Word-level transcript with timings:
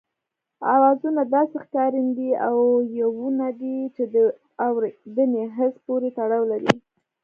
آوازونه 0.75 1.21
داسې 1.35 1.55
ښکارندې 1.65 2.31
او 2.47 2.57
يوونونه 2.99 3.47
دي 3.61 3.77
چې 3.95 4.03
د 4.13 4.15
اورېدني 4.67 5.43
حس 5.55 5.75
پورې 5.85 6.09
تړاو 6.17 6.43
لري 6.51 6.73